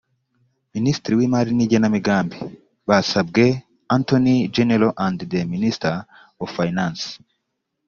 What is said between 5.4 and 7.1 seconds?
minister of finance